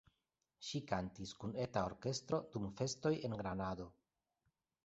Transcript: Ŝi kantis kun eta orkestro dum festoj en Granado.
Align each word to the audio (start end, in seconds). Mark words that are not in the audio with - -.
Ŝi 0.67 0.79
kantis 0.91 1.33
kun 1.43 1.53
eta 1.65 1.83
orkestro 1.89 2.39
dum 2.57 2.67
festoj 2.81 3.15
en 3.31 3.37
Granado. 3.43 3.91